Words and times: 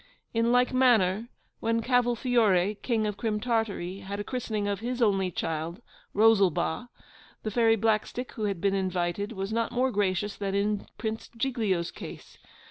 In 0.33 0.51
like 0.51 0.73
manner, 0.73 1.29
when 1.59 1.83
CAVOLFIORE, 1.83 2.73
King 2.81 3.05
of 3.05 3.17
Crim 3.17 3.39
Tartary, 3.39 3.99
had 3.99 4.19
a 4.19 4.23
christening 4.23 4.67
of 4.67 4.79
his 4.79 4.99
only 4.99 5.29
child, 5.29 5.79
ROSALBA, 6.15 6.89
the 7.43 7.51
Fairy 7.51 7.75
Blackstick, 7.77 8.31
who 8.31 8.45
had 8.45 8.59
been 8.59 8.73
invited, 8.73 9.31
was 9.33 9.53
not 9.53 9.71
more 9.71 9.91
gracious 9.91 10.35
than 10.37 10.55
in 10.55 10.87
Prince 10.97 11.29
Giglio's 11.37 11.91
case. 11.91 12.39